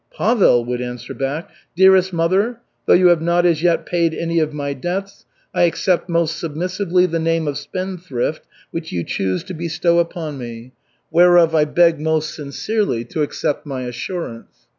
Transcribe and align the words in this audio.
Pavel 0.11 0.65
would 0.65 0.81
answer 0.81 1.13
back: 1.13 1.51
"Dearest 1.75 2.11
mother, 2.11 2.59
though 2.87 2.95
you 2.95 3.09
have 3.09 3.21
not 3.21 3.45
as 3.45 3.61
yet 3.61 3.85
paid 3.85 4.15
any 4.15 4.39
of 4.39 4.51
my 4.51 4.73
debts, 4.73 5.25
I 5.53 5.65
accept 5.65 6.09
most 6.09 6.37
submissively 6.39 7.05
the 7.05 7.19
name 7.19 7.47
of 7.47 7.55
spendthrift 7.59 8.47
which 8.71 8.91
you 8.91 9.03
choose 9.03 9.43
to 9.43 9.53
bestow 9.53 9.99
upon 9.99 10.39
me, 10.39 10.71
whereof 11.11 11.53
I 11.53 11.65
beg 11.65 11.99
most 11.99 12.33
sincerely 12.33 13.05
to 13.05 13.21
accept 13.21 13.67
my 13.67 13.83
assurance." 13.83 14.65